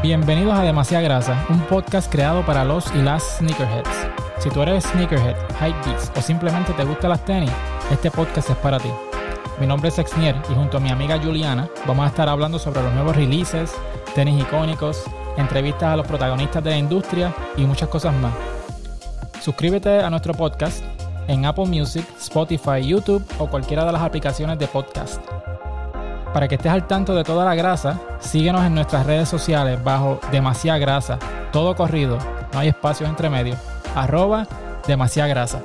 [0.00, 3.90] Bienvenidos a Demasiada Grasa, un podcast creado para los y las sneakerheads.
[4.38, 7.50] Si tú eres sneakerhead, hypebeats o simplemente te gustan las tenis,
[7.90, 8.90] este podcast es para ti.
[9.58, 12.80] Mi nombre es Exnier y junto a mi amiga Juliana vamos a estar hablando sobre
[12.80, 13.74] los nuevos releases,
[14.14, 15.02] tenis icónicos,
[15.36, 18.32] entrevistas a los protagonistas de la industria y muchas cosas más.
[19.40, 20.84] Suscríbete a nuestro podcast
[21.26, 25.20] en Apple Music, Spotify, YouTube o cualquiera de las aplicaciones de podcast.
[26.32, 30.20] Para que estés al tanto de toda la grasa, síguenos en nuestras redes sociales bajo
[30.30, 31.18] Demasiada Grasa,
[31.52, 32.18] todo corrido,
[32.52, 33.56] no hay espacios entre medio,
[33.94, 34.46] arroba
[34.86, 35.60] Demasiada Grasa.